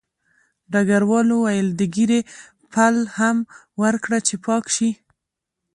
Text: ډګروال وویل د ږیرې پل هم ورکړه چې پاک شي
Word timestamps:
ډګروال 0.71 1.27
وویل 1.31 1.67
د 1.75 1.81
ږیرې 1.95 2.21
پل 2.73 2.95
هم 3.17 3.37
ورکړه 3.81 4.17
چې 4.27 4.35
پاک 4.45 4.65
شي 4.75 4.89